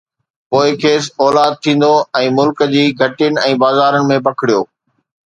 پوءِ 0.53 0.69
کيس 0.83 1.03
اولاد 1.23 1.53
ٿيندو 1.65 1.89
۽ 2.21 2.31
ملڪ 2.37 2.63
جي 2.73 2.87
گهٽين 3.03 3.39
۽ 3.51 3.53
بازارن 3.65 4.09
۾ 4.15 4.19
پکڙبو. 4.29 4.65